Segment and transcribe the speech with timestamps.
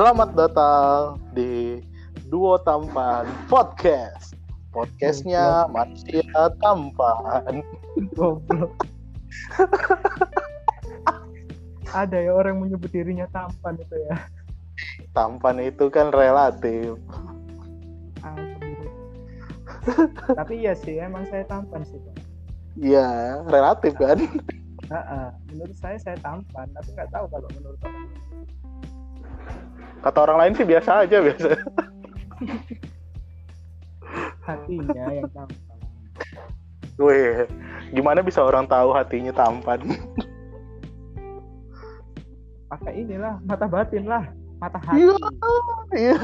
[0.00, 1.76] Selamat datang di
[2.32, 4.32] Duo Tampan Podcast.
[4.72, 6.24] Podcastnya manusia
[6.64, 7.60] tampan.
[8.16, 8.88] Goblok.
[11.92, 14.16] Ada ya orang menyebut dirinya tampan itu ya.
[15.12, 16.96] Tampan itu kan relatif.
[20.32, 22.00] Tapi iya sih, emang saya tampan sih.
[22.00, 22.16] Bang.
[22.80, 24.16] Ya, relatif kan.
[25.52, 27.99] Menurut saya saya tampan, tapi nggak tahu kalau menurut orang.
[30.00, 31.48] Kata orang lain sih biasa aja biasa.
[34.48, 35.78] Hatinya yang tampan.
[37.00, 37.48] Weh,
[37.92, 39.80] gimana bisa orang tahu hatinya tampan?
[42.72, 44.24] Pakai inilah mata batin lah,
[44.56, 45.04] mata hati.
[45.04, 45.16] Iya,
[45.96, 46.18] iya.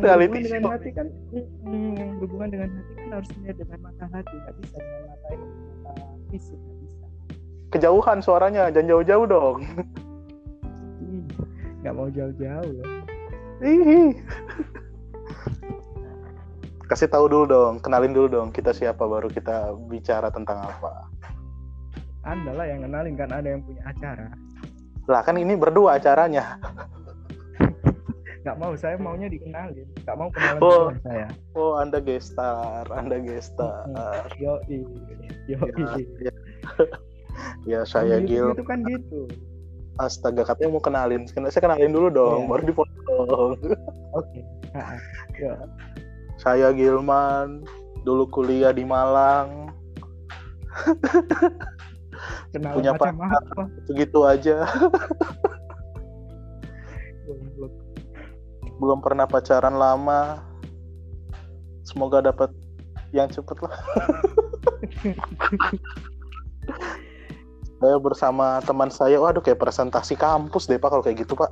[0.00, 4.34] Reality dengan hati kan, mm, yang berhubungan dengan hati kan harus melihat dengan mata hati,
[4.36, 5.46] nggak bisa dengan mata ini,
[5.80, 7.06] mata fisik nggak bisa.
[7.72, 9.58] Kejauhan suaranya, jangan jauh-jauh dong.
[11.80, 12.88] Nggak mau jauh-jauh loh.
[13.60, 14.12] Ih.
[16.90, 21.06] Kasih tahu dulu dong, kenalin dulu dong kita siapa baru kita bicara tentang apa.
[22.26, 24.26] Anda lah yang kenalin kan ada yang punya acara.
[25.06, 26.58] Lah kan ini berdua acaranya.
[28.40, 29.86] Nggak mau, saya maunya dikenalin.
[30.02, 30.88] Nggak mau kenalan Oh.
[31.04, 31.28] saya.
[31.54, 33.84] Oh, Anda gestar, Anda gestar.
[34.40, 34.84] Yo yo
[35.48, 35.58] Ya,
[36.20, 36.32] ya.
[37.64, 38.52] Ya, saya Gil.
[38.52, 39.28] Itu kan gitu.
[40.00, 41.28] Astaga, katanya mau kenalin.
[41.28, 42.48] Saya kenalin dulu dong, Iya.
[42.48, 43.52] baru dipotong.
[44.16, 44.40] Oke.
[44.72, 44.96] Ha-ha.
[45.40, 45.52] Yo.
[46.40, 47.68] Saya Gilman,
[48.02, 49.68] dulu kuliah di Malang.
[52.50, 53.12] Kenal Punya pacar.
[53.12, 53.62] apa?
[53.84, 54.64] Segitu aja.
[58.80, 60.40] Belum pernah pacaran lama.
[61.84, 62.48] Semoga dapat
[63.12, 63.76] yang cepet lah.
[67.80, 71.48] saya bersama teman saya, waduh kayak presentasi kampus deh pak kalau kayak gitu pak.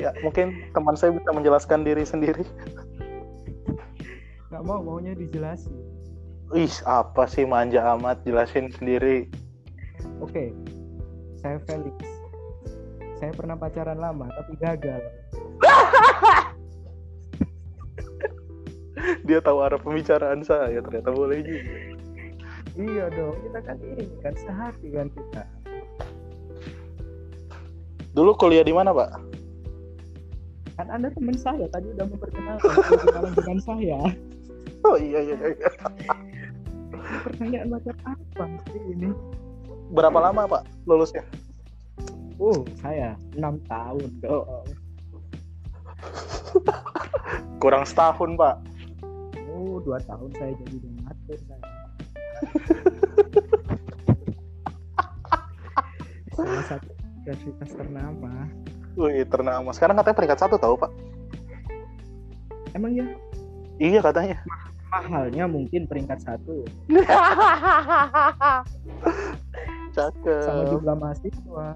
[0.00, 2.42] ya mungkin teman saya bisa menjelaskan diri sendiri.
[4.50, 5.70] Nggak mau, maunya dijelasin.
[6.50, 9.30] Ih apa sih manja amat jelasin sendiri.
[10.18, 10.50] Oke.
[11.38, 11.94] Saya Felix.
[13.22, 14.98] Saya pernah pacaran lama tapi gagal.
[19.24, 21.89] Dia tahu arah pembicaraan saya ternyata boleh juga.
[22.80, 25.42] Iya dong, kita kan ini kan sehati kan kita.
[28.16, 29.20] Dulu kuliah di mana pak?
[30.80, 32.72] Kan Anda teman saya tadi udah memperkenalkan
[33.36, 34.00] dengan saya.
[34.80, 35.36] Oh iya iya.
[35.36, 35.68] iya.
[37.20, 39.12] Pertanyaan macam apa sih ini?
[39.92, 41.20] Berapa lama pak lulusnya?
[42.40, 44.64] Oh, saya enam tahun dong.
[47.60, 48.56] Kurang setahun pak.
[49.52, 51.79] Oh, dua tahun saya jadi donatur saya.
[56.30, 56.88] Salah satu
[57.20, 58.32] universitas ternama.
[58.96, 59.68] Wih ternama.
[59.70, 60.90] Sekarang katanya peringkat satu tahu pak?
[62.72, 63.06] Emang ya
[63.76, 64.38] Iya katanya.
[64.90, 68.66] mahalnya mungkin peringkat satu sama
[69.94, 70.66] Cakep.
[70.68, 71.66] jumlah mahasiswa.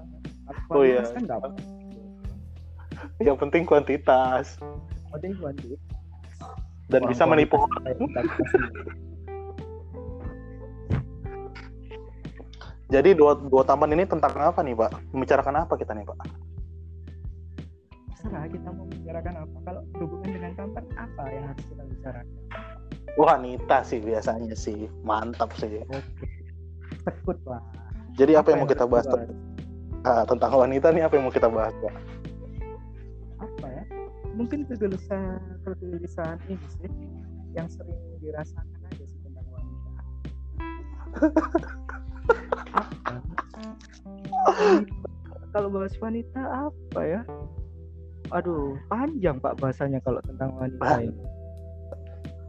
[0.67, 1.01] Oh, iya.
[1.07, 1.47] Kan nggak apa.
[3.23, 4.59] Yang penting kuantitas
[5.09, 5.79] Penting kuantitas.
[6.91, 7.55] dan Orang bisa menipu.
[12.95, 14.95] Jadi dua dua taman ini tentang apa nih pak?
[15.11, 16.15] Membicarakan apa kita nih pak?
[18.07, 19.57] Terserah kita mau membicarakan apa.
[19.67, 22.37] Kalau berhubungan dengan tampan apa yang harus kita bicarakan?
[23.19, 25.83] Wanita sih biasanya sih mantap sih.
[25.83, 25.99] Oke.
[27.03, 27.59] Tekut lah.
[28.15, 29.27] Jadi apa, yang mau kita bahas kita
[30.07, 31.93] Ah, tentang wanita nih apa yang mau kita bahas pak?
[33.35, 33.83] apa ya
[34.37, 36.91] mungkin kegelisahan kegelisahan ini sih
[37.57, 41.59] yang sering dirasakan aja sih tentang wanita apa
[45.53, 47.21] kalau bahas wanita apa ya
[48.33, 51.21] aduh panjang pak bahasanya kalau tentang wanita ini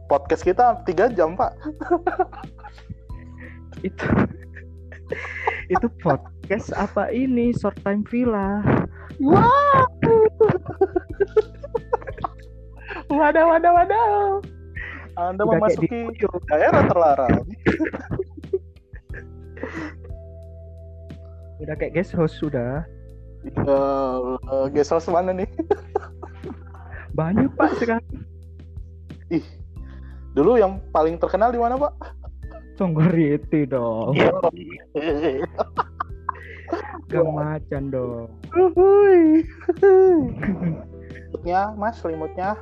[0.07, 1.51] Podcast kita tiga jam pak.
[3.87, 4.07] itu
[5.73, 8.63] itu podcast apa ini short time villa
[9.17, 9.89] Wow.
[13.09, 14.05] wadah wadah wadah.
[15.17, 16.13] Anda Udah memasuki
[16.45, 17.41] daerah terlarang.
[21.67, 22.87] Udah kayak guest host sudah
[23.63, 25.47] Uh, guest house mana nih?
[27.17, 28.03] banyak pak sekarang
[29.31, 29.45] Ih,
[30.35, 31.93] dulu yang paling terkenal di mana pak?
[32.75, 35.47] Songgoriti dong Iya.
[37.07, 38.27] Gang macan dong.
[41.47, 42.59] Selimutnya, mas, selimutnya.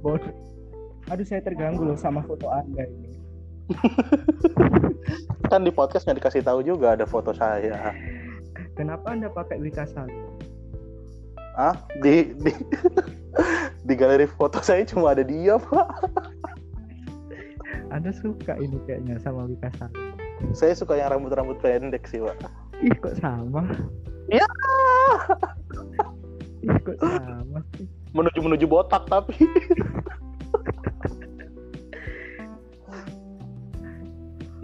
[0.00, 0.32] Bodoh.
[1.12, 3.03] Aduh saya terganggu loh sama foto anda ini.
[5.50, 7.94] kan di podcast nggak dikasih tahu juga ada foto saya.
[8.74, 10.12] Kenapa Anda pakai Wika Sali?
[11.54, 12.50] Ah, di di
[13.86, 15.88] di galeri foto saya cuma ada dia, Pak.
[17.94, 19.96] Anda suka ini kayaknya sama Wika Sali.
[20.52, 22.36] Saya suka yang rambut-rambut pendek sih, Pak.
[22.82, 23.62] Ih, kok sama?
[24.26, 24.44] Ya,
[26.66, 27.86] Ih, kok sama sih?
[28.14, 29.34] menuju menuju botak tapi.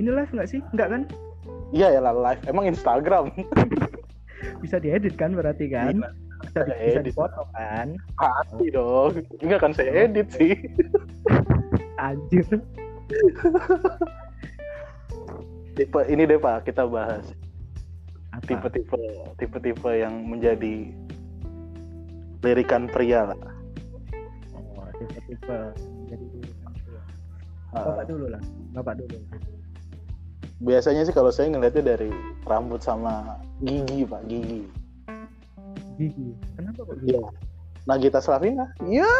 [0.00, 0.60] Ini live nggak sih?
[0.72, 1.02] Nggak kan?
[1.76, 2.40] Iya ya lah live.
[2.48, 3.28] Emang Instagram.
[4.64, 6.00] Bisa diedit kan berarti kan?
[6.00, 6.08] Iya,
[6.40, 7.88] Bisa, di- bisa dipotong kan?
[8.16, 9.12] Pasti dong.
[9.44, 10.56] Enggak kan saya edit sih.
[12.00, 12.48] Anjir.
[15.76, 17.28] Tipe ini deh Pak, kita bahas
[18.40, 18.96] tipe-tipe
[19.36, 20.88] tipe-tipe yang menjadi
[22.40, 23.36] lirikan pria lah.
[24.56, 25.58] Oh, tipe-tipe
[26.08, 26.26] jadi.
[27.76, 28.42] Ah, Bapak dulu lah.
[28.72, 29.20] Bapak dulu.
[30.60, 32.12] Biasanya sih kalau saya ngelihatnya dari
[32.44, 34.68] rambut sama gigi Pak, gigi.
[35.96, 36.36] Gigi.
[36.56, 37.16] Kenapa kok gigi?
[37.16, 37.24] Iya.
[37.88, 38.68] Nagita Slavina?
[38.84, 39.14] Iya.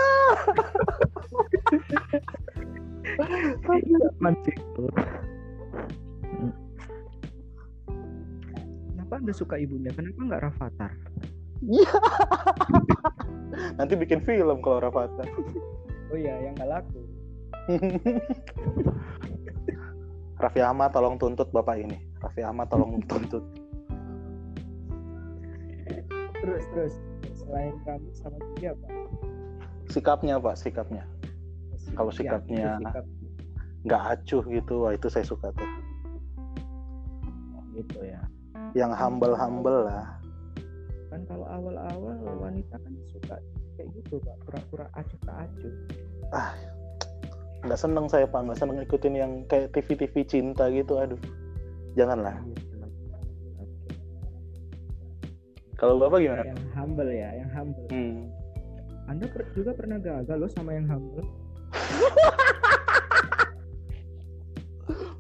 [3.81, 4.85] Itu.
[6.29, 6.53] Hmm.
[8.93, 9.91] Kenapa anda suka ibunya?
[9.97, 10.93] Kenapa nggak Rafathar?
[11.65, 11.93] Iya.
[13.81, 15.29] Nanti bikin film kalau Rafathar.
[16.13, 17.01] Oh iya, yang nggak laku.
[20.41, 22.01] Raffi Ahmad tolong tuntut bapak ini.
[22.17, 23.45] Raffi Ahmad tolong tuntut.
[26.41, 26.95] Terus terus
[27.37, 28.87] selain rambut sama gigi apa?
[29.87, 31.05] Sikapnya pak, sikapnya.
[31.93, 33.05] Kalau Ya, sikapnya- itu sikap
[33.81, 35.69] Nggak acuh gitu, wah itu saya suka tuh.
[37.71, 38.21] gitu ya.
[38.73, 40.21] Yang humble humble lah.
[41.09, 43.41] Kan kalau awal-awal wanita kan suka
[43.75, 45.75] kayak gitu pak, pura-pura acuh tak acuh.
[47.61, 50.97] Nggak seneng saya pak, nggak seneng ikutin yang kayak TV TV cinta gitu.
[50.97, 51.21] Aduh,
[51.97, 52.41] janganlah.
[52.41, 52.71] Oke.
[55.81, 56.45] Kalau bapak gimana?
[56.45, 57.89] Yang humble ya, yang humble.
[57.89, 58.29] Hmm.
[59.09, 61.25] Anda per- juga pernah gagal loh sama yang humble.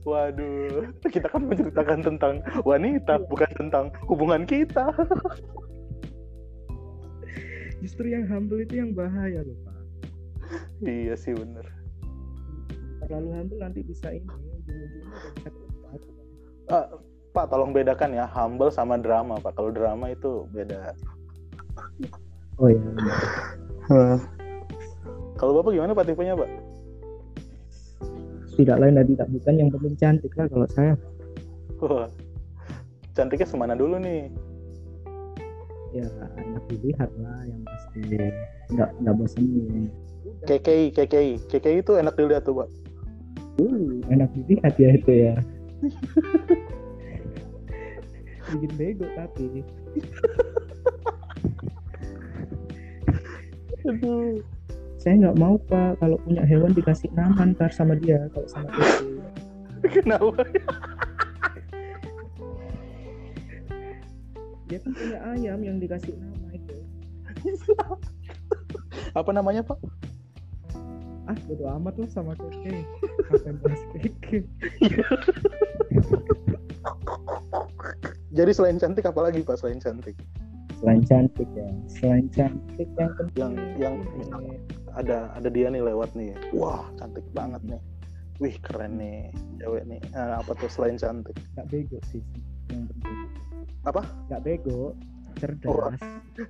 [0.08, 4.88] Waduh, kita kan menceritakan tentang wanita, bukan tentang hubungan kita.
[7.80, 9.76] Justru yang humble itu yang bahaya loh pak.
[10.84, 11.79] iya sih bener.
[13.10, 15.50] Terlalu humble nanti bisa ini, ujung-ujungnya bisa.
[16.70, 16.86] Ah,
[17.34, 19.58] Pak, tolong bedakan ya humble sama drama, Pak.
[19.58, 20.94] Kalau drama itu beda.
[22.62, 22.86] Oh iya.
[25.34, 26.50] Kalau Bapak gimana Pak tipenya, Pak?
[28.54, 30.94] Tidak lain dan tidak bukan yang penting cantik lah kalau saya.
[31.82, 32.06] Wah,
[33.18, 34.30] cantiknya semana dulu nih.
[35.90, 36.06] Ya
[36.38, 37.98] enak dilihat lah yang pasti
[38.70, 39.90] nggak nggak bosenin.
[40.46, 41.42] KKI, KKI.
[41.50, 42.70] KKI itu enak dilihat tuh, Pak.
[43.60, 45.34] Uh, enak dilihat ya itu ya.
[48.56, 49.60] Bikin bego tapi.
[53.84, 54.40] Aduh.
[55.00, 59.20] Saya nggak mau pak kalau punya hewan dikasih nama ntar sama dia kalau sama kucing.
[59.88, 60.44] Kenapa?
[64.68, 66.76] Dia kan punya ayam yang dikasih nama itu.
[69.18, 69.78] Apa namanya, Pak?
[71.30, 72.82] Ah bodo amat lah sama keke.
[73.30, 74.38] Apa yang bahas keke?
[78.34, 79.62] Jadi selain cantik apa lagi, Pak?
[79.62, 80.18] Selain cantik.
[80.82, 81.70] Selain cantik ya.
[81.86, 83.52] Selain cantik yang penting.
[83.78, 84.58] Yang- yang-
[84.90, 86.34] Ada ada dia nih lewat nih.
[86.50, 87.78] Wah, cantik banget nih.
[88.42, 89.30] Wih, keren nih.
[89.62, 90.02] Cewek nih.
[90.18, 91.38] Ah, apa tuh selain cantik?
[91.54, 92.18] nggak bego sih
[92.74, 93.18] yang penting.
[93.86, 94.02] Apa?
[94.26, 94.98] Nggak bego,
[95.38, 95.70] cerdas.
[95.70, 95.94] Oh.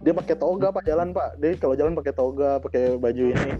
[0.00, 1.36] Dia pakai toga, Pak, jalan, Pak.
[1.36, 3.52] Dia kalau jalan pakai toga, pakai baju ini.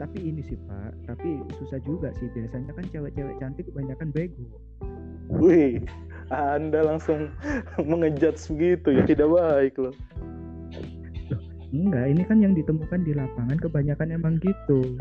[0.00, 4.48] Tapi ini sih pak, tapi susah juga sih biasanya kan cewek-cewek cantik kebanyakan bego.
[5.28, 5.84] Wih,
[6.32, 7.28] Anda langsung
[7.90, 9.94] mengejudge begitu ya, tidak baik loh.
[11.70, 14.98] Enggak, ini kan yang ditemukan di lapangan kebanyakan emang gitu.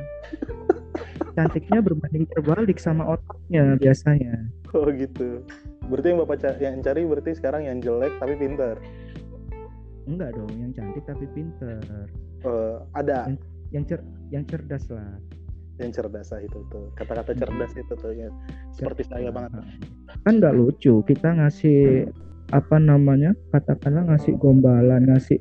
[1.34, 4.36] Cantiknya berbanding terbalik sama otaknya biasanya.
[4.76, 5.42] Oh gitu.
[5.90, 8.78] Berarti yang Bapak ca- yang cari berarti sekarang yang jelek tapi pintar.
[10.06, 11.82] Enggak dong, yang cantik tapi pinter,
[12.40, 13.28] Eh, ada
[13.76, 14.00] yang cer
[14.32, 15.20] yang cerdas lah.
[15.80, 16.92] yang cerdas lah itu tuh.
[17.00, 18.28] Kata-kata cerdas itu tuh ya.
[18.76, 19.64] Seperti saya banget.
[20.28, 22.12] Kan nggak lucu kita ngasih
[22.52, 25.40] apa namanya katakanlah ngasih gombalan, ngasih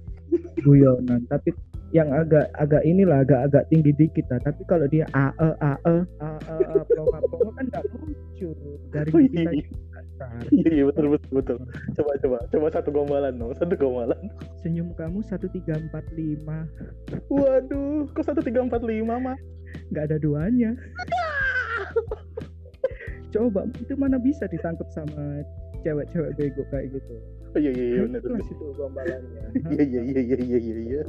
[0.62, 1.50] guyonan, tapi
[1.90, 4.38] yang agak agak inilah agak agak tinggi dikit lah.
[4.45, 8.49] Tapi kalau dia a e a e a e a plonga plonga kan nggak lucu
[8.93, 9.50] dari Oh, kita
[10.51, 10.59] iya.
[10.59, 11.57] Iya iya, betul betul betul.
[11.95, 14.19] Coba coba coba satu gombalan dong, satu gombalan.
[14.59, 16.43] Senyum kamu 1345
[17.31, 19.39] Waduh, kok satu tiga empat lima mah?
[19.93, 20.73] nggak ada duanya
[23.29, 25.45] coba itu mana bisa ditangkap sama
[25.85, 27.17] cewek-cewek bego kayak gitu
[27.49, 28.21] Oh, iya iya iya benar.
[28.21, 31.03] kelas itu gombalannya Iya iya iya iya iya iya iya.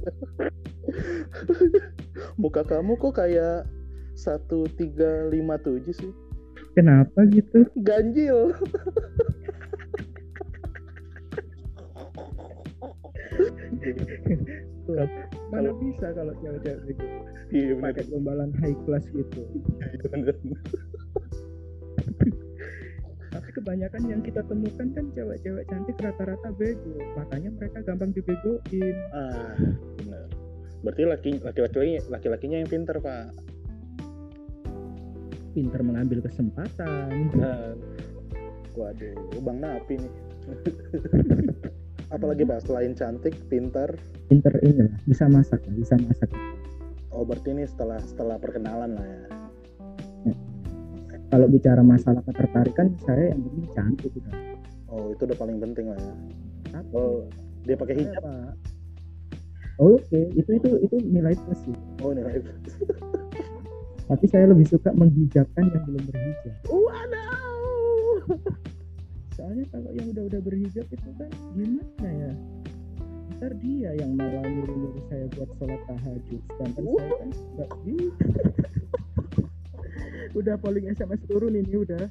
[2.41, 3.67] Muka kamu kok kayak
[4.15, 6.11] satu tiga lima tujuh sih?
[6.79, 7.67] Kenapa gitu?
[7.83, 8.55] Ganjil.
[15.49, 17.07] Mana bisa kalau cewek-cewek bego
[17.49, 19.41] Iya pakai gombalan high class gitu.
[19.81, 19.97] Iya
[23.29, 26.95] tapi kebanyakan yang kita temukan kan cewek-cewek cantik rata-rata bego.
[27.17, 28.97] Makanya mereka gampang dibegoin.
[29.13, 29.53] Ah
[29.99, 30.27] benar.
[30.81, 33.48] Berarti laki laki-lakinya laki-lakinya yang pinter pak.
[35.51, 37.73] Pinter mengambil kesempatan Nah,
[38.73, 40.13] waduh, bang Napi nih.
[42.15, 43.93] Apalagi pak selain cantik, pintar.
[44.25, 46.29] pinter ini lah bisa masak lah, bisa masak
[47.09, 49.21] Oh berarti ini setelah setelah perkenalan lah ya.
[51.29, 54.33] kalau bicara masalah ketertarikan saya yang penting cantik udah
[54.89, 56.13] Oh itu udah paling penting lah ya.
[56.73, 57.21] tapi Oh
[57.65, 58.23] dia pakai saya, hijab.
[59.79, 62.41] Oh, oke itu itu itu nilai plus sih Oh nilai.
[64.09, 66.57] tapi saya lebih suka menghijabkan yang belum berhijab.
[66.65, 68.17] Waduh.
[69.37, 72.33] soalnya kalau yang udah udah berhijab itu kan gimana ya?
[73.37, 76.41] Ntar dia yang malah nyuruh nyuruh saya buat sholat tahajud.
[76.41, 78.25] Sedangkan saya kan nggak bisa.
[80.33, 82.09] Udah polling SMS turun ini udah.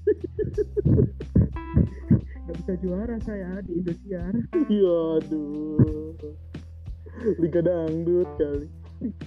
[2.46, 4.38] Nggak bisa juara saya di Indosiar.
[4.70, 6.14] Ya aduh.
[7.42, 8.77] Liga dangdut kali.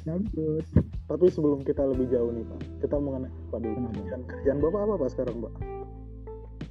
[0.03, 0.65] Dangdut
[1.07, 3.75] Tapi sebelum kita lebih jauh nih pak, kita mengenai Pak dulu.
[3.75, 3.95] Kenapa?
[3.99, 5.53] Kerjaan, kerjaan bapak apa pak sekarang pak?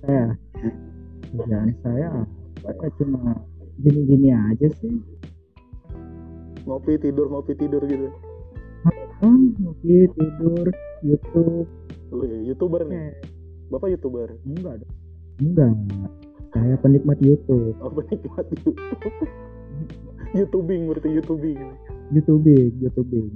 [0.01, 0.33] saya
[1.37, 2.09] kerjaan saya
[2.65, 3.37] apa cuma
[3.85, 4.97] gini-gini aja sih
[6.69, 8.09] Ngopi tidur ngopi tidur gitu.
[9.25, 10.67] oh ngopi tidur
[11.05, 11.69] YouTube
[12.11, 13.15] Oh, iya, youtuber nih.
[13.71, 14.35] Bapak youtuber.
[14.43, 14.93] enggak dong
[15.39, 15.73] enggak
[16.51, 18.79] saya penikmat YouTube Oh penikmat YouTube.
[20.37, 21.59] YouTubing berarti YouTubing.
[22.11, 23.31] YouTubing, YouTubing.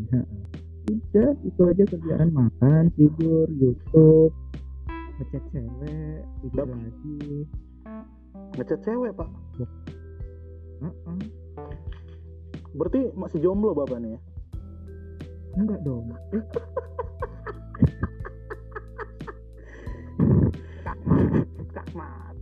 [0.85, 4.35] Udah, itu aja kerjaan makan, tidur, YouTube,
[5.17, 7.47] ngechat cewek, tidur Dap- lagi.
[8.59, 9.31] Ngechat cewek pak.
[10.83, 11.19] Heeh.
[12.75, 14.21] Berarti masih jomblo bapak nih ya?
[15.55, 16.11] Enggak dong.
[16.35, 16.45] Eh.
[21.71, 22.35] Kakmat.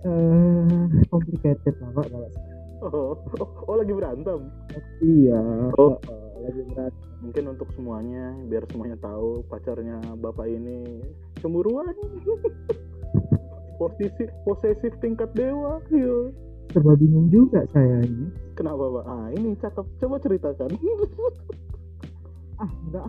[0.00, 2.59] Eh, complicated lah Pak kalau saya.
[2.90, 4.50] Oh, oh, oh, lagi berantem.
[5.02, 5.40] Iya.
[5.78, 5.98] Oh.
[6.40, 6.94] lagi berat.
[7.20, 11.04] Mungkin untuk semuanya, biar semuanya tahu pacarnya bapak ini
[11.38, 11.92] cemburuan.
[13.80, 15.78] Posisi posesif tingkat dewa.
[15.92, 16.32] Iya.
[16.70, 18.30] Serba bingung juga saya ini.
[18.56, 19.04] Kenapa pak?
[19.06, 19.86] Ah ini cakep.
[20.02, 20.70] Coba ceritakan.
[22.60, 23.08] Ah, enggak.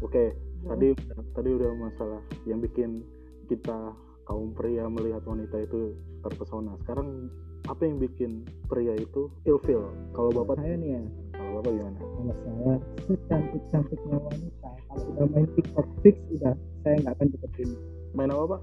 [0.00, 0.32] Oke,
[0.64, 0.96] tadi
[1.36, 3.04] tadi udah masalah yang bikin
[3.44, 3.92] kita
[4.24, 5.92] kaum pria melihat wanita itu
[6.24, 6.72] terpesona.
[6.80, 7.28] Sekarang
[7.68, 9.92] apa yang bikin pria itu ilfeel?
[10.16, 11.02] Kalau bapak, saya nih ya,
[11.36, 11.98] kalau bapak gimana?
[12.00, 12.72] kalau saya
[13.04, 17.70] secantik cantiknya wanita, kalau udah main TikTok fix udah saya nggak akan deketin
[18.16, 18.60] Main apa pak?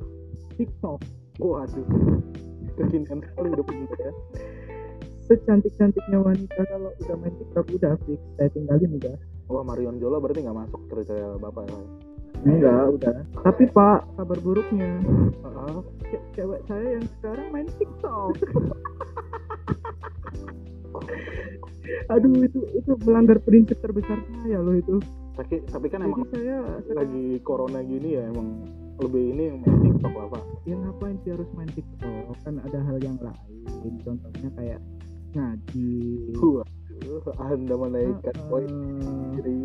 [0.58, 1.00] TikTok.
[1.38, 1.88] Waduh,
[2.80, 4.12] kekinian sekali udah punya ya.
[5.26, 10.18] secantik cantiknya wanita kalau udah main TikTok udah fix saya tinggalin udah Wah Marion Jola
[10.18, 11.78] berarti nggak masuk kriteria bapak ya?
[12.46, 13.16] Enggak udah.
[13.42, 15.02] Tapi pak kabar buruknya.
[16.06, 18.38] Ce- cewek saya yang sekarang main TikTok.
[22.14, 25.02] Aduh itu itu melanggar prinsip terbesar saya loh itu.
[25.36, 26.58] Tapi tapi kan jadi emang saya
[26.96, 28.64] lagi corona gini ya emang
[29.04, 30.44] lebih ini main TikTok lah pak.
[30.64, 32.32] ya ngapain sih harus main TikTok?
[32.48, 33.94] Kan ada hal yang lain.
[34.06, 34.80] Contohnya kayak
[35.36, 35.92] ngaji
[37.40, 38.72] anda menaikkan Heeh, poin
[39.36, 39.60] diri.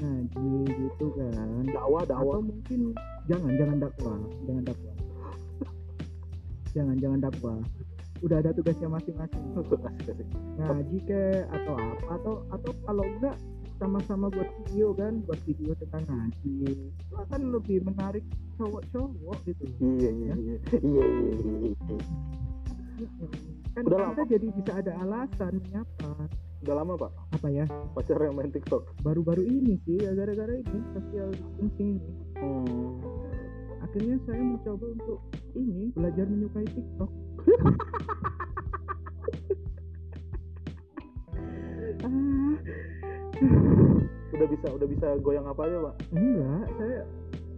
[0.00, 1.62] ngaji gitu kan.
[1.68, 2.36] Dakwah dakwah.
[2.38, 2.80] atau mungkin
[3.28, 4.18] jangan jangan dakwah
[4.48, 4.94] jangan dakwah.
[6.70, 7.58] Jangan jangan dakwah.
[8.20, 9.44] Udah ada tugasnya masing-masing.
[10.60, 12.04] Ngaji ke atau apa?
[12.14, 13.36] Atau atau kalau enggak
[13.80, 16.76] sama-sama buat video kan buat video tentang ngaji.
[16.76, 18.24] Itu akan lebih menarik
[18.60, 19.64] cowok-cowok gitu.
[19.80, 20.56] Iya iya iya.
[20.84, 21.34] Iya iya.
[21.72, 21.98] iya.
[23.72, 26.12] kan Udah kita jadi bisa ada alasan menyapa
[26.60, 27.64] Udah lama pak apa ya
[27.94, 28.84] pacar yang main TikTok.
[29.00, 32.96] baru-baru ini sih ya gara-gara ini sosial distancing ini Hmm.
[33.80, 35.20] akhirnya saya mencoba untuk
[35.52, 37.10] ini belajar menyukai TikTok
[42.00, 42.54] ah
[44.30, 45.94] Udah bisa udah bisa goyang apa aja pak?
[46.12, 47.00] enggak saya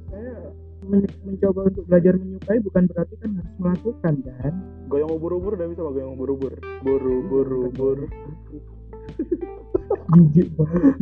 [0.09, 0.35] saya
[0.83, 4.55] men- mencoba untuk belajar menyukai bukan berarti kan harus melakukan kan
[4.87, 6.53] Goyang ubur-ubur udah bisa pak goyang ubur-ubur.
[6.83, 8.07] Buru buru buru.
[10.13, 10.97] Jijik banget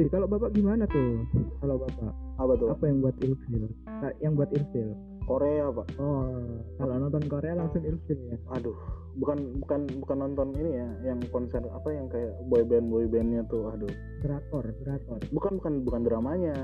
[0.00, 1.20] Eh, kalau bapak gimana tuh?
[1.60, 3.68] Kalau bapak apa tuh apa yang buat ilfil?
[3.84, 4.96] Nah, yang buat ilfil?
[5.22, 6.34] Korea pak Oh,
[6.80, 8.36] kalau nonton Korea langsung ilfil ya?
[8.50, 8.74] aduh
[9.14, 13.46] bukan bukan bukan nonton ini ya yang konser apa yang kayak boy band boy bandnya
[13.46, 13.92] tuh aduh
[14.24, 15.20] Drakor, drakor.
[15.30, 16.56] bukan bukan bukan dramanya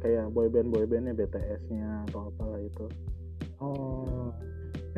[0.00, 2.86] kayak boy band boy bandnya BTS-nya atau apalah itu
[3.58, 4.30] Oh,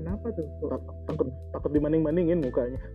[0.00, 0.48] kenapa tuh?
[0.64, 2.80] Tak- takut takut dibanding bandingin mukanya.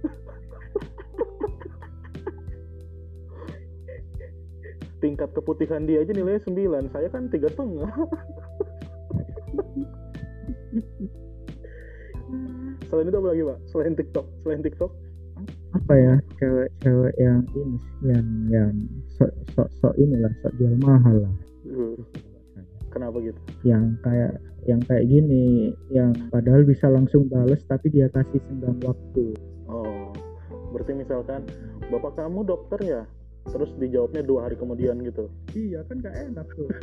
[5.05, 7.85] Tingkat keputihan dia aja nilainya 9 saya kan tiga setengah.
[12.89, 13.59] Selain itu apa lagi pak?
[13.69, 14.25] Selain TikTok.
[14.41, 14.91] Selain TikTok?
[15.77, 16.17] Apa ya?
[16.41, 18.71] Cewek-cewek yang ini yang yang
[19.19, 21.33] sok sok sok inilah sok jual mahal lah.
[21.69, 22.00] Uh,
[22.95, 23.39] kenapa gitu?
[23.67, 24.31] Yang kayak
[24.65, 29.35] yang kayak gini yang padahal bisa langsung bales tapi dia kasih senggang waktu.
[29.67, 30.15] Oh
[30.71, 31.43] berarti misalkan
[31.91, 33.03] bapak kamu dokter ya?
[33.45, 35.29] Terus dijawabnya dua hari kemudian gitu?
[35.53, 36.69] Iya kan gak enak tuh.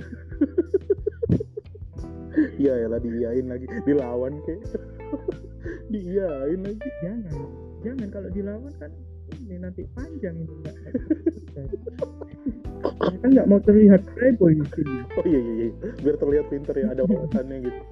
[2.33, 3.69] Iya ya lah diiyain lagi.
[3.85, 4.65] Dilawan kayak
[5.93, 6.89] diiyain lagi.
[7.05, 7.37] Jangan
[7.85, 8.89] jangan kalau dilawan kan
[9.37, 10.93] ini nanti panjang ini nggak Saya
[13.23, 14.97] kan nggak mau terlihat playboy di sini.
[15.19, 15.71] Oh iya iya, iya.
[16.03, 17.83] biar terlihat pinter ya ada wawasannya gitu.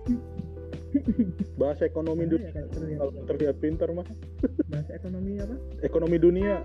[1.54, 2.50] Bahasa ekonomi Makanya dunia.
[2.50, 2.98] kalau terlihat?
[2.98, 4.06] Kalau terlihat pinter mah
[4.70, 5.56] bahasa ekonomi apa?
[5.86, 6.56] Ekonomi dunia.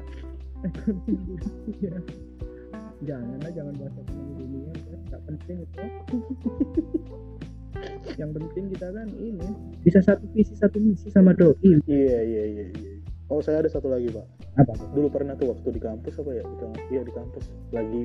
[0.65, 1.93] Ekonomi dunia.
[3.05, 4.71] Jangan lah jangan bahas ekonomi dunia.
[4.73, 4.97] Ya.
[5.13, 5.81] nggak penting itu.
[8.15, 9.47] Yang penting kita kan ini
[9.83, 11.53] bisa satu visi satu misi sama doi.
[11.85, 12.91] Iya iya iya iya.
[13.29, 14.25] Oh saya ada satu lagi pak
[14.55, 14.73] apa?
[14.95, 16.43] Dulu pernah tuh waktu di kampus apa ya?
[16.43, 17.45] Di kampus iya di kampus.
[17.75, 18.03] Lagi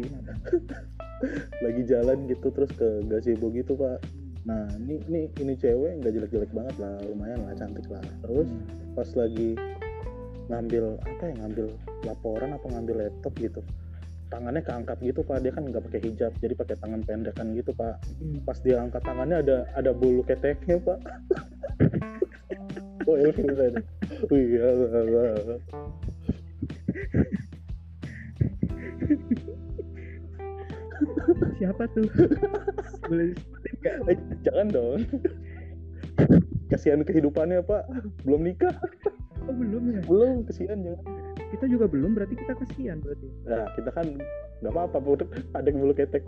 [1.65, 4.03] lagi jalan gitu terus ke gazebo gitu pak.
[4.47, 6.95] Nah ini ini ini cewek nggak jelek-jelek banget lah.
[7.07, 8.03] Lumayan lah cantik lah.
[8.27, 8.49] Terus
[8.99, 9.55] pas lagi
[10.51, 11.67] ngambil apa ya ngambil
[12.03, 13.63] laporan apa ngambil laptop gitu
[14.31, 15.43] tangannya keangkat gitu pak.
[15.43, 17.99] Dia kan nggak pakai hijab jadi pakai tangan pendekan gitu pak.
[18.23, 18.43] Hmm.
[18.47, 20.99] pas dia angkat tangannya ada ada bulu keteknya pak.
[23.09, 23.85] Oh saya deh.
[24.31, 25.57] Wih, ya, ya, ya.
[31.61, 32.09] Siapa tuh?
[33.09, 33.74] Boleh disebutin?
[34.09, 35.00] Eh, jangan dong.
[36.70, 37.85] Kasihan kehidupannya pak.
[38.24, 38.74] Belum nikah.
[39.48, 40.00] Oh belum ya?
[40.05, 41.05] Belum kasihan jangan.
[41.50, 43.26] Kita juga belum berarti kita kasihan berarti.
[43.48, 44.07] Nah kita kan
[44.61, 45.00] nggak apa-apa
[45.57, 46.22] ada yang bulu ketek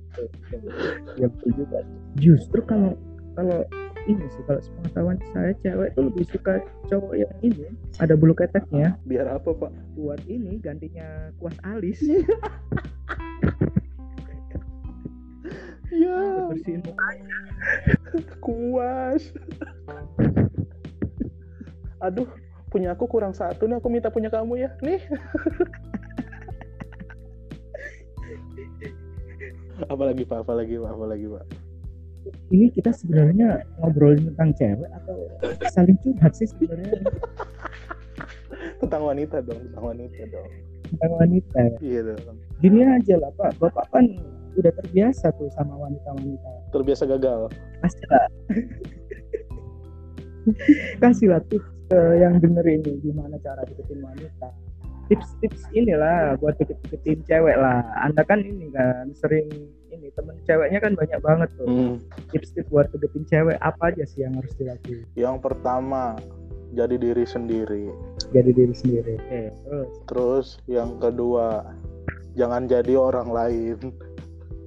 [0.00, 0.28] betul.
[1.16, 1.78] Iya betul juga.
[2.18, 2.98] Justru kalau
[3.38, 3.62] kalau
[4.08, 7.68] ini sih kalau sepengetahuan saya cewek tuh lebih suka cowok yang ini.
[8.00, 8.96] Ada bulu keteknya.
[9.04, 9.68] Biar apa pak?
[9.94, 12.00] Buat ini gantinya kuas alis.
[15.88, 16.14] Ya.
[16.14, 17.38] Buat bersihin mukanya.
[18.44, 19.32] kuas.
[22.04, 22.28] Aduh
[22.68, 24.70] punya aku kurang satu nih aku minta punya kamu ya.
[24.84, 25.00] Nih.
[29.92, 30.44] Apalagi pak?
[30.44, 30.90] Apalagi pak?
[30.92, 31.44] Apalagi pak
[32.48, 35.16] Ini kita sebenarnya ngobrolin tentang cewek atau
[35.74, 36.96] saling curhat sih sebenarnya
[38.78, 40.50] tentang wanita dong tentang wanita dong
[40.88, 41.58] tentang wanita.
[41.60, 41.78] ya.
[41.84, 44.04] iya dong Gini aja lah Pak, Bapak kan
[44.58, 46.74] udah terbiasa tuh sama wanita-wanita.
[46.74, 47.46] terbiasa gagal
[47.78, 48.26] Kasihlah.
[50.98, 54.48] Kasihlah tips ke yang denger ini gimana cara deketin wanita.
[55.08, 57.80] Tips-tips inilah buat deket-deketin cewek lah.
[58.02, 59.48] Anda kan ini kan sering
[59.92, 61.66] ini temen ceweknya kan banyak banget tuh.
[61.66, 61.94] Hmm.
[62.32, 65.04] Tips-tips buat deketin cewek apa aja sih yang harus dilakuin?
[65.16, 66.16] yang pertama
[66.76, 67.88] jadi diri sendiri
[68.28, 69.14] Jadi diri sendiri.
[69.16, 71.64] Oke, terus terus yang kedua
[72.36, 73.78] jangan jadi orang lain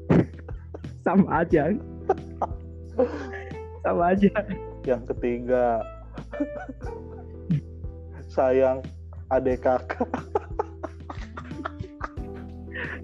[1.06, 1.70] sama aja.
[3.86, 4.30] sama aja.
[4.82, 5.86] yang ketiga
[8.34, 8.82] sayang
[9.30, 10.10] adik kakak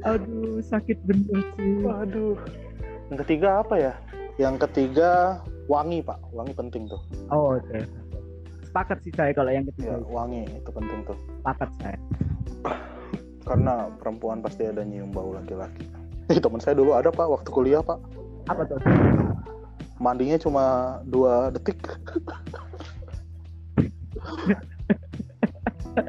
[0.08, 1.84] Aduh, sakit bener sih.
[1.84, 2.38] waduh
[3.08, 3.94] yang ketiga apa ya
[4.38, 7.80] yang ketiga wangi pak wangi penting tuh Oh, oke.
[8.62, 9.96] Sepakat sih saya kalau yang ketiga.
[9.96, 11.98] ya wangi itu penting tuh Sepakat saya.
[13.42, 15.88] karena perempuan pasti ada nyium bau laki-laki
[16.32, 18.00] Ih, teman saya dulu ada pak waktu kuliah pak
[18.46, 18.80] Apa tuh?
[19.98, 20.64] mandinya cuma
[21.04, 21.80] dua detik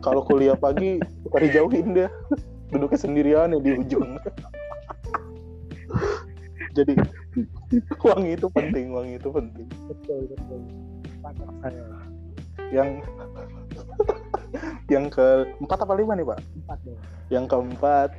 [0.00, 2.08] kalau kuliah pagi suka dijauhin dia
[2.72, 4.20] duduknya sendirian ya di ujung.
[6.76, 6.94] Jadi
[8.04, 9.66] wangi itu penting wangi itu penting.
[9.88, 10.60] Betul, betul.
[12.70, 12.88] Yang
[14.92, 16.38] yang keempat apa lima nih pak?
[16.64, 16.98] Empat deh.
[17.28, 18.16] yang keempat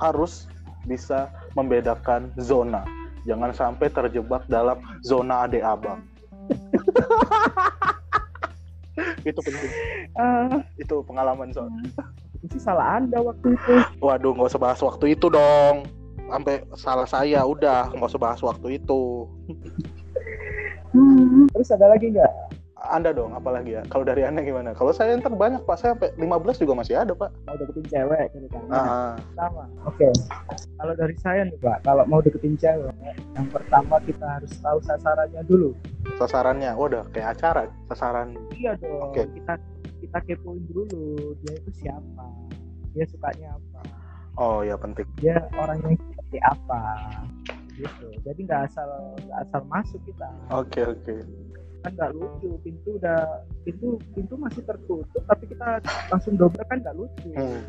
[0.00, 0.48] harus
[0.88, 2.84] bisa membedakan zona.
[3.28, 6.00] Jangan sampai terjebak dalam zona ade abang.
[9.28, 9.72] Itu penting.
[10.18, 11.70] Ah, itu pengalaman soal
[12.42, 13.72] itu salah anda waktu itu.
[13.98, 15.86] Waduh nggak usah bahas waktu itu dong.
[16.28, 17.90] Sampai salah saya udah.
[17.94, 19.26] Nggak usah bahas waktu itu.
[21.52, 22.32] Terus ada lagi nggak?
[22.78, 23.82] Anda dong apalagi ya?
[23.90, 24.70] Kalau dari anda gimana?
[24.70, 27.34] Kalau saya ntar banyak pak saya sampai 15 juga masih ada pak.
[27.50, 28.70] Mau deketin cewek ceritanya.
[28.70, 29.66] Ah, sama.
[29.82, 30.06] Oke.
[30.78, 32.94] Kalau dari saya nih pak kalau mau deketin cewek
[33.34, 35.74] yang pertama kita harus tahu sasarannya dulu.
[36.22, 36.70] Sasarannya?
[36.78, 38.38] Waduh kayak acara sasaran.
[38.54, 39.10] Iya dong.
[39.10, 39.26] Oke.
[39.26, 39.58] kita
[40.08, 42.24] kita kepoin dulu dia itu siapa?
[42.96, 43.80] Dia sukanya apa?
[44.40, 45.04] Oh ya penting.
[45.20, 46.80] Dia orangnya seperti apa?
[47.76, 48.08] Gitu.
[48.24, 48.88] Jadi nggak asal
[49.20, 50.32] nggak asal masuk kita.
[50.48, 51.14] Oke oke.
[51.84, 56.96] Kan nggak lucu pintu udah pintu pintu masih tertutup tapi kita langsung dobrak kan nggak
[56.96, 57.28] lucu.
[57.36, 57.60] Hmm.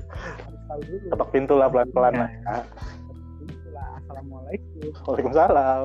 [0.47, 1.08] harus tahu dulu.
[1.12, 2.21] Ketok pintu lah pelan pelan Iya.
[2.23, 2.56] lah ya.
[3.52, 4.88] Itulah, assalamualaikum.
[5.12, 5.84] Waalaikumsalam.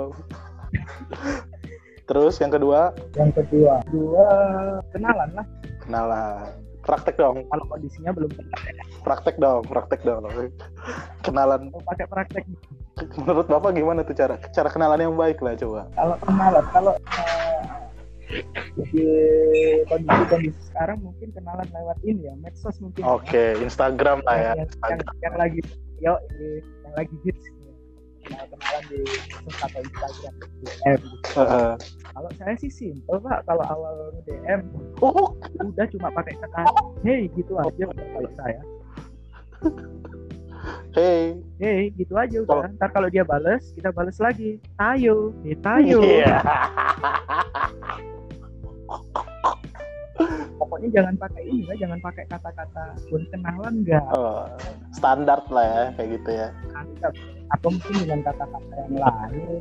[2.05, 2.95] Terus yang kedua?
[3.19, 3.75] Yang kedua.
[3.91, 4.29] Dua
[4.95, 5.47] kenalan lah
[5.87, 6.49] kenalan.
[6.85, 7.49] Praktek dong.
[7.49, 8.61] Kalau kondisinya belum kenal
[9.05, 10.25] praktek dong praktek dong.
[11.25, 11.73] Kenalan.
[11.73, 12.45] Mau pakai praktek?
[13.21, 15.89] Menurut bapak gimana tuh cara cara kenalan yang baik lah coba?
[15.97, 17.75] Kalau kenalan kalau eh,
[18.93, 19.07] di
[19.91, 23.09] kondisi-kondisi sekarang mungkin kenalan lewat ini ya medsos mungkin ya.
[23.17, 24.53] oke Instagram lah ya.
[24.55, 25.61] Yang, yang, yang, yang lagi
[26.03, 27.45] yo ini, yang lagi hits
[28.25, 30.35] kenalan di medsos atau Instagram
[30.65, 31.01] DM.
[31.35, 31.73] Heeh.
[32.15, 33.45] kalau saya sih simple pak.
[33.45, 34.61] Kalau awal DM
[35.05, 36.63] oh udah cuma pakai kata
[37.05, 38.61] hey gitu aja kalau saya.
[40.97, 41.37] Hey.
[41.61, 42.73] Hey gitu aja udah.
[42.81, 44.57] Ntar kalau dia bales kita bales lagi.
[44.81, 45.35] Tayo.
[45.45, 45.99] Hey, tayo.
[46.01, 46.41] Iya.
[50.75, 54.47] pokoknya jangan pakai ini lah jangan pakai kata-kata pun kenalan enggak Oh,
[54.91, 56.49] standar lah ya kayak gitu ya
[57.55, 59.61] atau mungkin dengan kata-kata yang lain.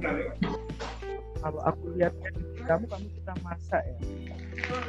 [1.44, 2.14] Kalau aku lihat
[2.66, 3.96] kamu kamu kita masak ya.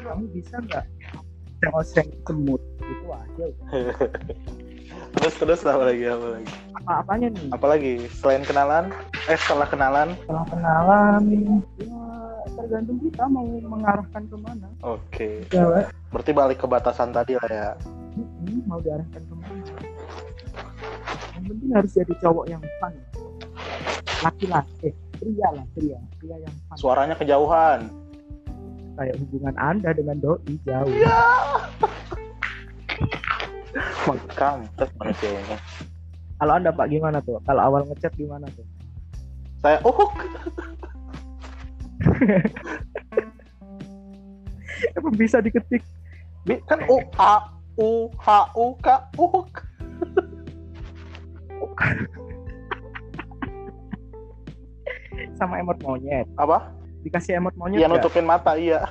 [0.06, 0.84] Kamu bisa nggak
[1.72, 3.46] oseng semut itu aja?
[5.14, 6.48] Terus terus apa lagi apa lagi?
[6.74, 7.48] Apa apanya nih?
[7.54, 8.90] Apa lagi selain kenalan?
[9.30, 10.08] Eh setelah kenalan?
[10.26, 11.94] Setelah kenalan ya
[12.54, 14.68] tergantung kita mau mengarahkan ke mana.
[14.86, 15.28] Oke.
[15.50, 17.68] Cewek berarti balik ke batasan tadi lah ya.
[18.70, 19.73] Mau diarahkan ke mana
[21.44, 22.92] yang penting harus jadi cowok yang fun.
[24.24, 24.88] Laki-laki.
[24.88, 26.00] Eh pria lah pria.
[26.16, 26.76] Pria yang fun.
[26.80, 27.92] Suaranya kejauhan.
[28.96, 30.88] Kayak hubungan anda dengan doi jauh.
[34.08, 35.58] Mengkam terus manusianya
[36.44, 37.38] kalau anda pak gimana tuh?
[37.46, 38.66] Kalau awal ngechat gimana tuh?
[39.62, 40.12] Saya oh
[44.98, 45.80] Emang bisa diketik?
[46.68, 47.48] Kan u a
[47.80, 48.28] u h
[48.60, 49.26] u k u
[55.38, 56.26] sama emot monyet.
[56.38, 56.70] Apa?
[57.04, 58.00] Dikasih emot monyet iya nggak?
[58.00, 58.80] nutupin mata iya.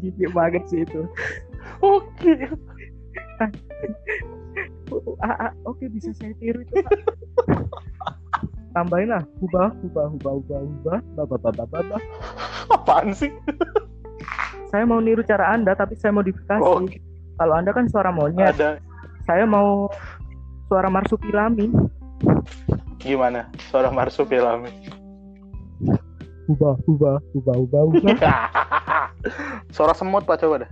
[0.00, 1.00] Jijik banget sih itu.
[1.80, 2.48] Oke.
[4.92, 6.74] Oh, ah, ah, oke bisa saya tiru itu
[8.76, 10.98] tambahin lah hubah hubah hubah hubah hubah.
[11.18, 12.00] Babah babah babah
[12.70, 13.32] apaan sih?
[14.70, 17.00] Saya mau niru cara anda tapi saya modifikasi
[17.34, 18.54] kalau anda kan suara monyet.
[18.54, 18.78] Ada
[19.24, 19.88] saya mau
[20.68, 21.72] suara marsupilami
[23.00, 23.48] gimana?
[23.68, 24.72] Suara marsupilami
[26.44, 28.32] hubah hubah hubah hubah hubah
[29.76, 30.70] suara semut pak coba dah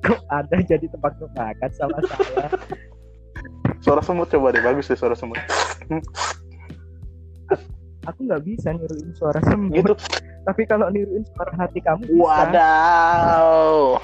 [0.00, 2.48] kok anda jadi tebak-tebakan sama saya?
[3.80, 5.40] Suara semut coba deh bagus deh suara semut.
[8.08, 9.72] Aku nggak bisa niruin suara semut.
[9.72, 9.92] Gitu.
[10.44, 12.20] Tapi kalau niruin suara hati kamu bisa.
[12.20, 13.96] wadaw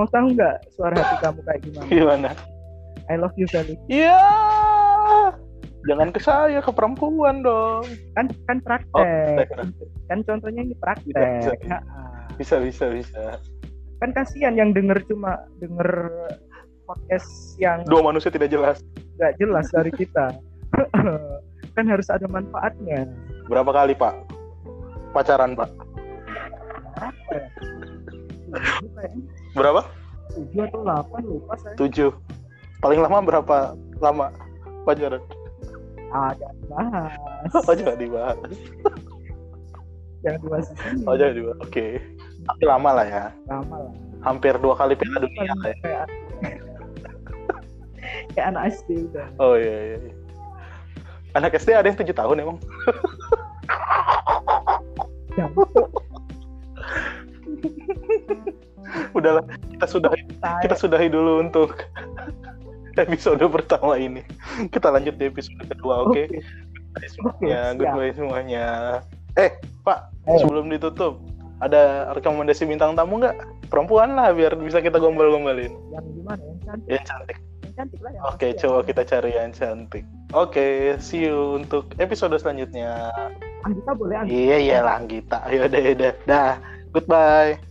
[0.00, 1.88] mau tahu nggak suara hati kamu kayak gimana?
[1.92, 2.30] Gimana?
[3.12, 4.16] I love you Felix iya.
[5.84, 7.84] Jangan ke saya ke perempuan dong.
[8.16, 9.88] Kan kan Oh, praktek praktek.
[10.08, 11.76] kan contohnya ini Bisa, praktek bisa.
[12.40, 13.24] Bisa bisa bisa.
[14.00, 16.08] Kan kasihan yang denger cuma denger
[16.88, 18.80] podcast yang dua manusia tidak jelas.
[19.20, 20.32] nggak jelas dari kita.
[21.76, 23.04] Kan harus ada manfaatnya.
[23.46, 24.16] Berapa kali pak?
[25.12, 25.68] Pacaran pak?
[26.96, 27.36] Apa
[29.04, 29.12] ya
[29.56, 29.80] berapa?
[30.30, 31.74] Tujuh atau delapan lupa saya.
[31.74, 32.10] Tujuh.
[32.80, 33.56] Paling lama berapa
[34.00, 34.32] lama
[34.88, 35.20] pacaran
[36.10, 37.14] ada bahas
[37.68, 38.38] oh jangan dibahas.
[40.26, 40.66] Jangan dibahas
[41.06, 41.58] oh jangan dibahas.
[41.64, 41.86] Oke.
[42.40, 43.24] Tapi lama lah ya.
[43.46, 43.94] Lama lah.
[44.20, 45.76] Hampir dua kali piala dunia lah ya.
[45.80, 46.06] kayak
[48.34, 49.28] kayak anak SD udah.
[49.38, 50.14] Oh iya iya iya.
[51.38, 52.58] anak SD ada yang tujuh tahun emang.
[55.38, 55.99] Jangan.
[59.12, 61.74] Udahlah kita sudah Saya- kita sudahi dulu untuk
[62.96, 64.22] episode pertama ini
[64.68, 66.26] kita lanjut di episode kedua oke
[66.90, 67.06] Oke.
[67.06, 67.78] semuanya, siap.
[67.78, 68.66] goodbye semuanya.
[69.38, 69.50] Eh,
[69.86, 70.42] Pak, Eh.
[70.42, 71.22] sebelum ditutup,
[71.62, 73.38] ada rekomendasi bintang tamu nggak?
[73.70, 75.70] Perempuan lah, biar bisa kita gombal-gombalin.
[75.94, 76.42] Yang gimana?
[76.42, 76.90] Yang cantik.
[76.90, 77.36] Yang cantik.
[77.38, 78.56] Yang cantik lah yang Oke, ya.
[78.58, 80.04] coba kita cari yang cantik.
[80.34, 80.66] Oke,
[80.98, 83.14] see you untuk episode selanjutnya.
[83.62, 84.34] Anggita boleh Anggita.
[84.42, 85.38] Iya, iya lah, Anggita.
[85.46, 86.12] Yaudah, yaudah.
[86.26, 86.52] Dah,
[86.90, 87.69] goodbye.